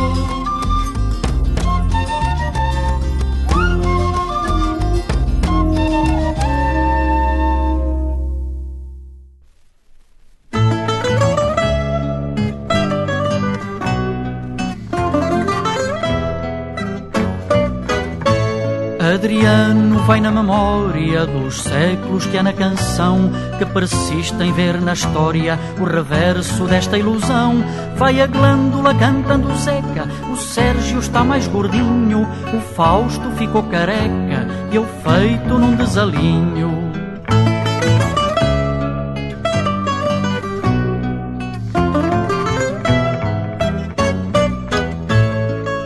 [19.37, 23.29] Adriano vai na memória dos séculos que há na canção
[23.59, 27.63] que persiste em ver na história o reverso desta ilusão.
[27.97, 34.83] Vai a glândula cantando seca, o Sérgio está mais gordinho, o Fausto ficou careca, eu
[35.03, 36.91] feito num desalinho.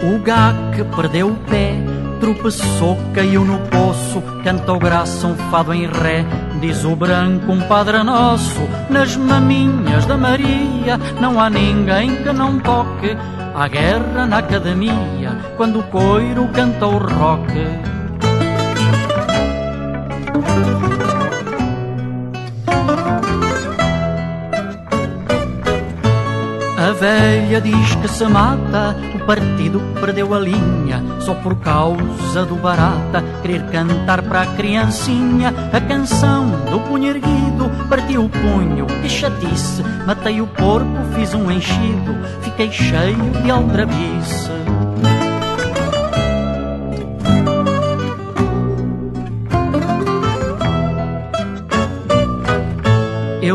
[0.04, 1.71] O que perdeu o pé
[2.34, 6.26] tropeçou, caiu no poço, canta o graça um fado em ré.
[6.60, 12.60] Diz o branco um padre nosso, nas maminhas da Maria, não há ninguém que não
[12.60, 13.18] toque.
[13.54, 17.52] Há guerra na academia, quando o coiro canta o rock.
[26.92, 32.56] A velha diz que se mata, o partido perdeu a linha, só por causa do
[32.56, 35.54] barata, querer cantar para a criancinha.
[35.72, 40.86] A canção do punho erguido, partiu o punho, que chatice, matei o porco,
[41.16, 44.52] fiz um enchido, fiquei cheio de aldrabice.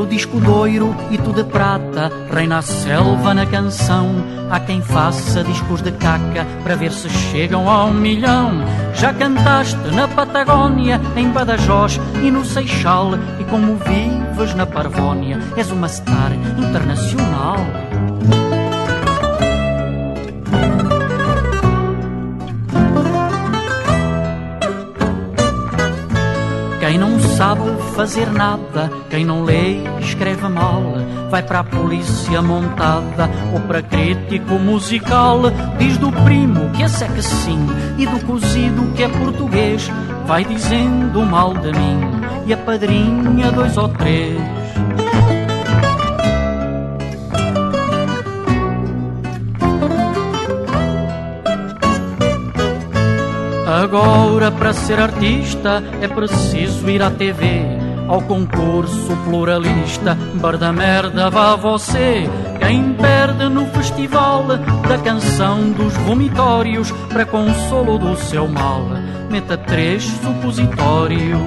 [0.06, 4.06] Eu disco doiro e tu de prata, reina a selva na canção.
[4.48, 8.52] Há quem faça discos de caca para ver se chegam a um milhão.
[8.94, 13.14] Já cantaste na Patagónia, em Badajoz e no Seixal.
[13.40, 17.85] E como vives na Parvónia, és uma star internacional.
[27.36, 27.60] Sabe
[27.94, 30.82] fazer nada, quem não lê, escreve mal,
[31.30, 35.42] vai para a polícia montada ou para crítico musical.
[35.78, 37.58] Diz do primo que esse é que sim,
[37.98, 39.86] e do cozido que é português,
[40.26, 42.00] vai dizendo mal de mim,
[42.46, 44.40] e a padrinha dois ou três.
[53.76, 57.60] Agora, para ser artista, é preciso ir à TV,
[58.08, 60.16] ao concurso pluralista.
[60.36, 62.24] Barda merda, vá você.
[62.58, 64.44] Quem perde no festival
[64.88, 68.80] da canção dos vomitórios, para consolo do seu mal,
[69.30, 71.38] meta três supositórios.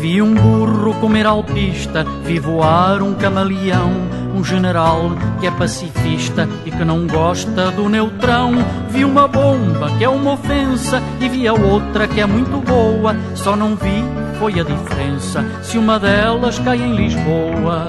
[0.00, 0.57] Vi um
[0.88, 3.92] burro comer alpista, vi voar um camaleão,
[4.34, 5.10] um general
[5.40, 8.52] que é pacifista e que não gosta do neutrão.
[8.88, 13.14] Vi uma bomba que é uma ofensa e vi a outra que é muito boa,
[13.34, 14.02] só não vi
[14.38, 17.88] foi a diferença se uma delas cai em Lisboa.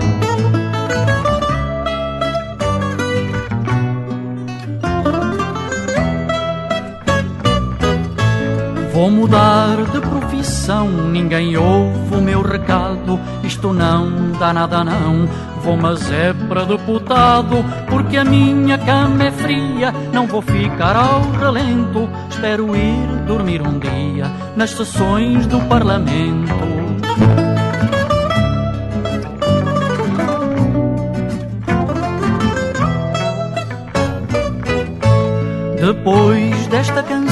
[8.99, 13.17] Vou mudar de profissão, ninguém ouve o meu recado.
[13.45, 15.25] Isto não dá nada, não.
[15.63, 19.93] Vou, mas é para deputado, porque a minha cama é fria.
[20.11, 22.09] Não vou ficar ao relento.
[22.29, 26.53] Espero ir dormir um dia nas sessões do Parlamento.
[35.79, 37.28] Depois desta canção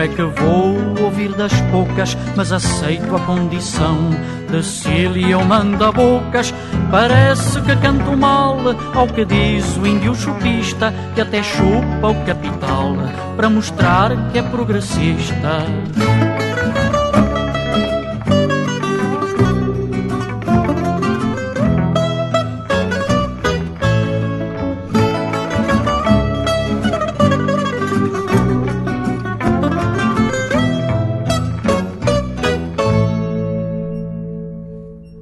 [0.00, 4.10] é que vou ouvir das poucas, mas aceito a condição
[4.50, 6.52] de Cília manda bocas.
[6.90, 8.58] Parece que canto mal
[8.94, 12.94] ao que diz o índio chupista, que até chupa o capital
[13.36, 15.64] para mostrar que é progressista.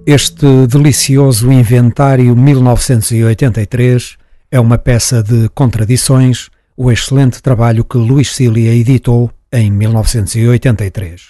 [0.09, 4.17] Este delicioso inventário 1983
[4.53, 11.23] é uma peça de contradições, o excelente trabalho que Luís Cília editou em 1983.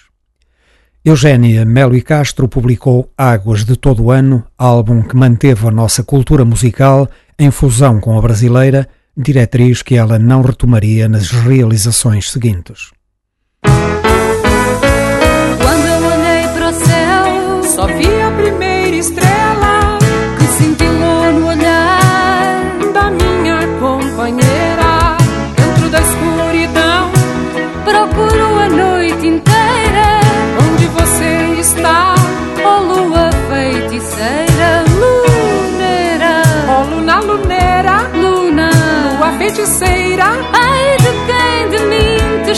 [1.03, 6.03] Eugénia Melo e Castro publicou Águas de Todo o Ano, álbum que manteve a nossa
[6.03, 7.09] cultura musical
[7.39, 8.87] em fusão com a brasileira,
[9.17, 12.91] diretriz que ela não retomaria nas realizações seguintes.
[15.63, 16.43] Quando eu olhei
[16.85, 18.16] céu, só vi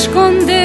[0.07, 0.58] mim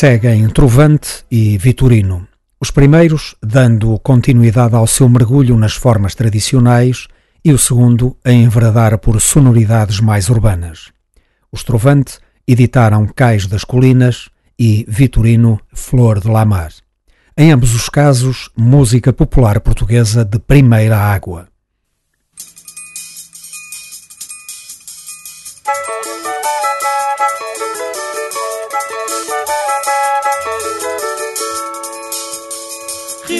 [0.00, 2.28] Seguem Trovante e Vitorino.
[2.60, 7.08] Os primeiros dando continuidade ao seu mergulho nas formas tradicionais
[7.44, 10.92] e o segundo a enveredar por sonoridades mais urbanas.
[11.50, 16.70] Os Trovante editaram Cais das Colinas e Vitorino Flor de Lamar.
[17.36, 21.48] Em ambos os casos, música popular portuguesa de primeira água.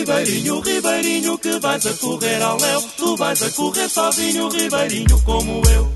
[0.09, 2.83] Ribeirinho, Ribeirinho, que vais a correr ao léu.
[2.97, 5.93] Tu vais a correr sozinho, Ribeirinho, como eu.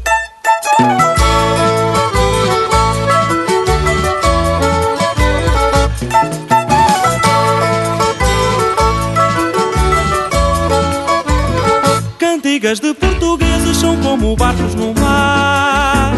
[12.19, 16.13] Cantigas de portugueses são como barcos no mar.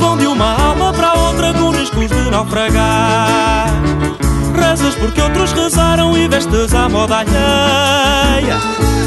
[0.00, 3.91] Vão de uma alma para outra com riscos de naufragar.
[5.02, 8.56] Porque outros rezaram e vestes a moda alheia.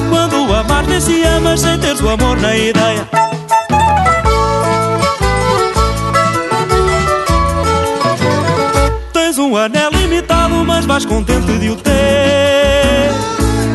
[0.09, 3.07] Quando amar nem se amas sem teres o amor na ideia.
[9.13, 13.13] Tens um anel limitado, mas vais contente de o ter.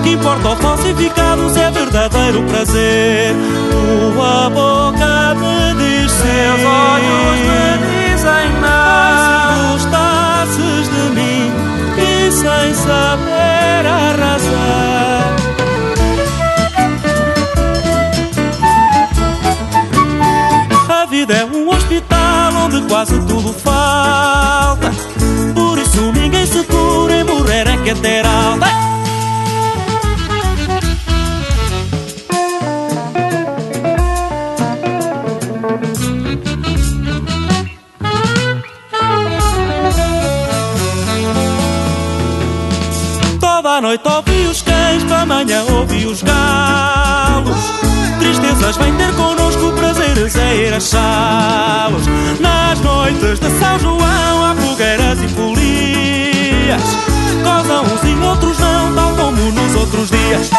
[0.03, 3.35] Que importa o falsificado se é verdadeiro prazer.
[4.15, 7.39] Tua boca me diz sim, Teus olhos
[7.81, 8.81] me dizem não.
[12.41, 15.37] Sem saber a razão.
[20.89, 24.60] A vida é um hospital onde quase tudo falta.
[46.11, 47.73] Os galos.
[48.19, 52.07] Tristezas vêm ter connosco, prazeres é ir achá-los.
[52.41, 56.83] Nas noites de São João há fogueiras e folias.
[57.45, 60.51] Gozam uns e outros não, tal como nos outros dias.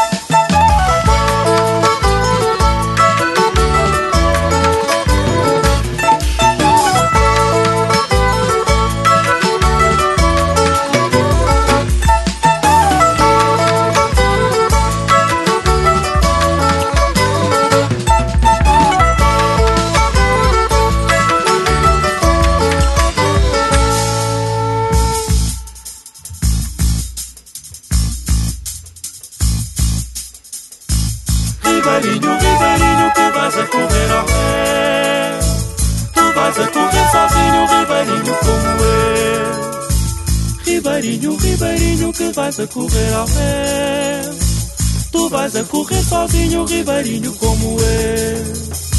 [45.31, 48.90] Vais a correr sozinho, Ribeirinho, como eu.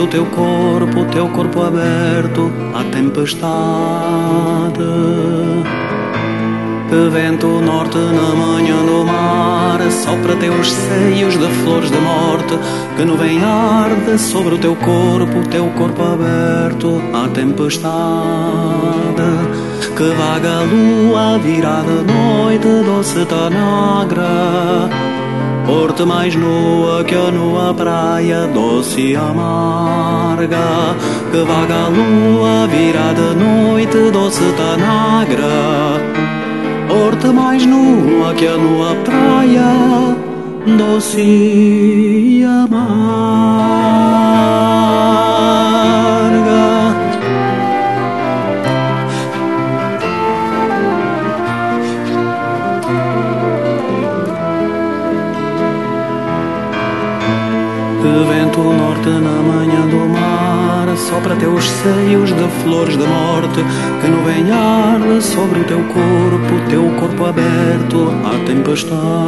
[0.00, 3.40] O teu corpo Teu corpo aberto à tempestade.
[6.88, 12.58] Que vento norte na manhã do mar Sopra teus seios de flores de morte.
[12.96, 17.90] Que nuvem arde sobre o teu corpo Teu corpo aberto à tempestade.
[19.96, 24.88] Que vaga a lua virada noite doce tanagra
[25.70, 30.96] Porte mais nua que a nua praia doce e amarga.
[31.30, 36.00] Que vaga a lua virada noite doce tanagra
[36.88, 40.16] Porte mais nua que a nua praia
[40.76, 42.90] doce e amarga
[59.18, 63.64] na manhã do mar Sopra teus seios de flores de morte
[64.00, 69.20] Que arde sobre o teu corpo Teu corpo aberto à tempestade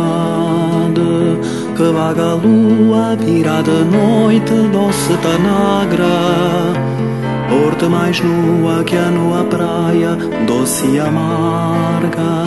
[1.74, 6.04] Que vaga a lua, virada noite, doce tanagra.
[7.48, 12.44] Porta mais nua que a nua praia, doce e amarga.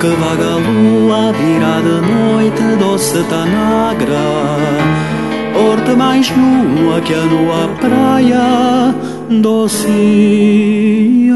[0.00, 5.17] Que vaga a lua, virada noite, doce tanagra.
[5.58, 8.94] Porta mais nua que a nua praia,
[9.42, 11.32] doce e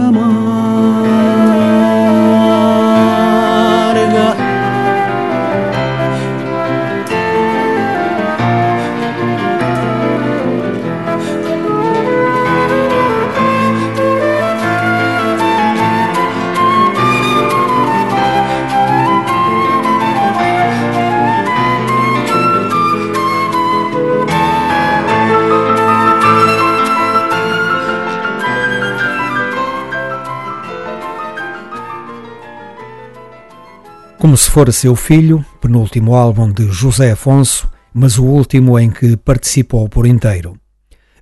[34.33, 39.15] Como se fora seu filho, penúltimo álbum de José Afonso, mas o último em que
[39.15, 40.59] participou por inteiro.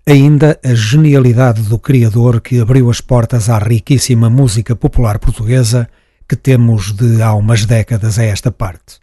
[0.07, 5.91] Ainda a genialidade do criador que abriu as portas à riquíssima música popular portuguesa
[6.29, 9.01] que temos de há umas décadas a esta parte.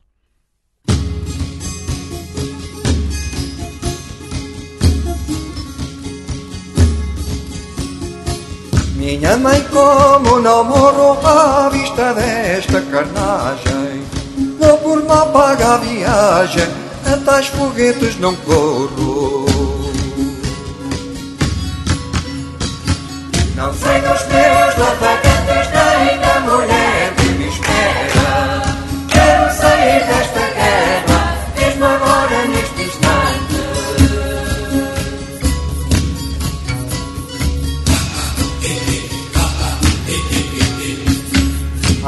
[8.95, 13.86] Minha mãe, como não morro à vista desta carnagem,
[14.67, 16.67] vou por mal pagar a viagem,
[17.05, 19.45] a tais foguetes não corro.
[23.55, 25.36] Não sei dos meus nem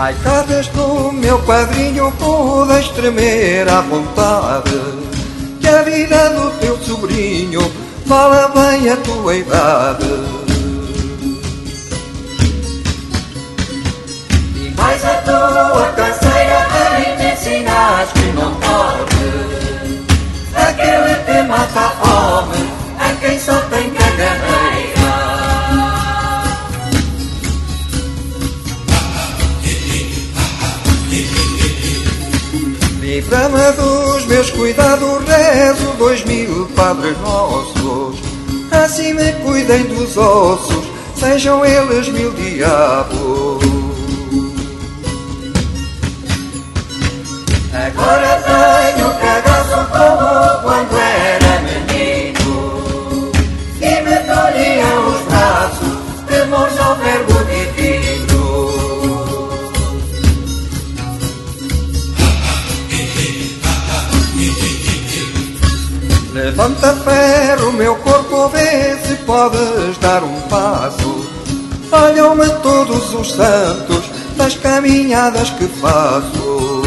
[0.01, 4.79] Ai, cá do meu padrinho, podes tremer à vontade.
[5.59, 7.69] Que a vida do teu sobrinho
[8.07, 10.07] fala bem a tua idade.
[14.55, 19.19] E mais a tua canseira a me ensinas que não pode.
[20.55, 24.68] Aquele que mata a fome, a quem só tem caganeira.
[33.19, 38.17] Livra-me dos meus cuidados, rezo dois mil padres nossos.
[38.71, 40.85] Assim me cuidem dos ossos,
[41.17, 43.61] sejam eles mil diabos.
[47.73, 48.41] Agora
[48.95, 49.58] tenho cagaço
[66.59, 71.25] Levanta ferro, meu corpo, vê se podes dar um passo.
[71.89, 74.03] Olham-me todos os santos
[74.35, 76.78] das caminhadas que faço.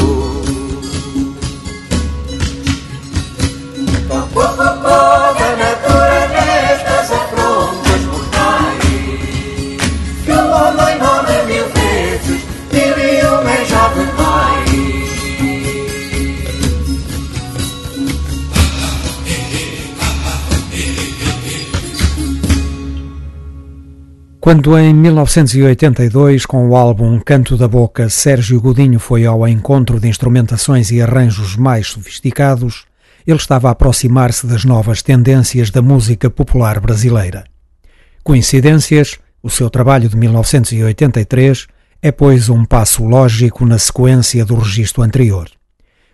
[24.53, 30.07] Quando em 1982, com o álbum Canto da Boca, Sérgio Godinho foi ao encontro de
[30.07, 32.85] instrumentações e arranjos mais sofisticados,
[33.27, 37.45] ele estava a aproximar-se das novas tendências da música popular brasileira.
[38.23, 41.67] Coincidências, o seu trabalho de 1983
[42.03, 45.49] é, pois, um passo lógico na sequência do registro anterior.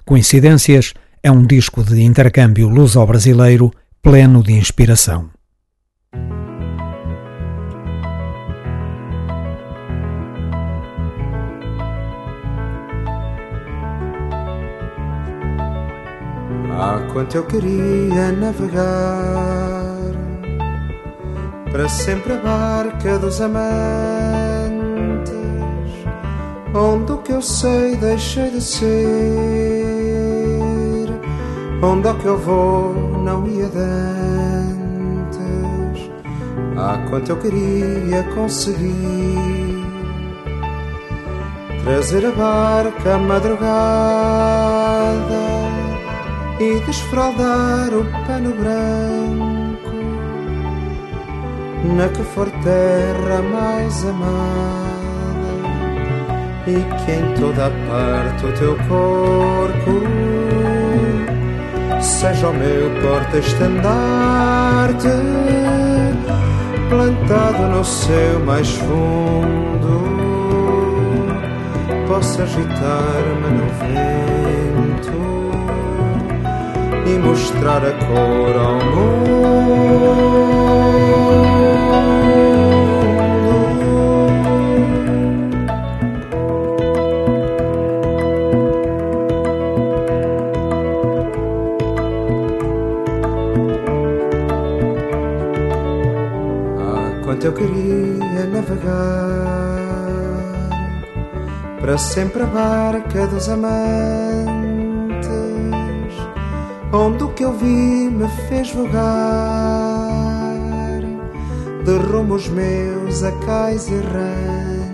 [0.05, 0.95] Coincidências
[1.25, 5.29] é um disco de intercâmbio luso-brasileiro pleno de inspiração.
[16.81, 18.85] Ah, quanto eu queria navegar
[21.73, 23.65] para sempre a barca dos amantes,
[26.73, 28.89] onde o que eu sei deixei de ser,
[31.83, 32.95] onde o que eu vou
[33.25, 34.79] não ia dantes.
[36.77, 39.35] Ah, quanto eu queria conseguir
[41.83, 43.69] trazer a barca à madrugada
[46.61, 49.93] e desfraldar o pano branco
[51.85, 55.39] na que for terra mais amada
[56.67, 60.03] e que em toda parte o teu corpo
[62.01, 65.07] seja o meu porta-estandarte,
[66.89, 70.03] plantado no céu mais fundo,
[72.09, 74.38] possa agitar-me no vento
[77.09, 79.39] e mostrar a cor ao mundo.
[97.25, 99.29] quanto eu queria navegar
[101.81, 104.58] para sempre a barca dos amantes,
[106.93, 107.67] onde o que eu vi
[108.11, 108.99] me fez vogar.
[111.85, 111.99] De
[112.33, 114.89] os meus acais errantes.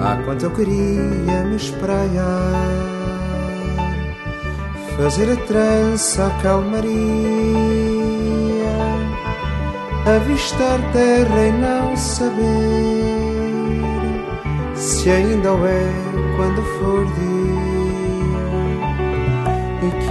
[0.00, 2.66] Ah, quanto eu queria me espraiar,
[4.96, 6.92] fazer a trança a calmaria.
[10.04, 13.22] Avistar terra e não saber
[14.74, 15.92] se ainda o é
[16.36, 17.41] quando for dia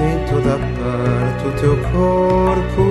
[0.03, 2.85] em toda parte o teu corpo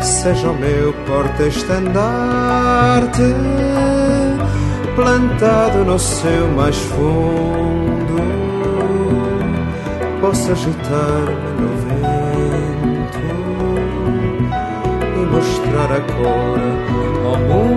[0.00, 3.22] seja o meu porta-estandarte
[4.94, 8.16] plantado no seu mais fundo
[10.20, 11.74] possa agitar-me
[15.16, 16.60] no mostrar a cor
[17.26, 17.74] ao mundo.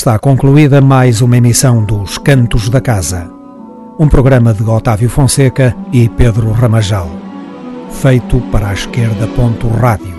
[0.00, 3.30] Está concluída mais uma emissão dos Cantos da Casa,
[3.98, 7.10] um programa de Otávio Fonseca e Pedro Ramajal,
[8.00, 9.26] feito para a esquerda.
[9.26, 10.14] Ponto rádio.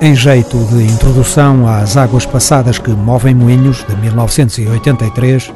[0.00, 5.52] Em jeito de introdução às águas passadas que movem moinhos de 1983,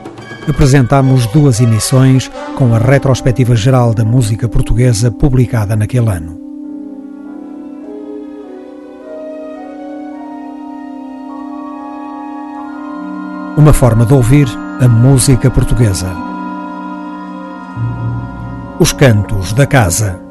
[0.48, 6.35] apresentamos duas emissões com a retrospectiva geral da música portuguesa publicada naquele ano.
[13.56, 14.46] Uma forma de ouvir
[14.80, 16.14] a música portuguesa.
[18.78, 20.25] Os Cantos da Casa.